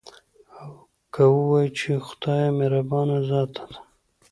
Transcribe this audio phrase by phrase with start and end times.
[0.59, 0.71] او
[1.13, 3.77] که ووايو، چې خدايه مهربانه ذاته ده